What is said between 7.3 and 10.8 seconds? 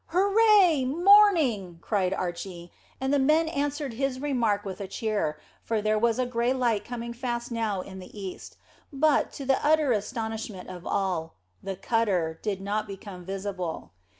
now in the east, but, to the utter astonishment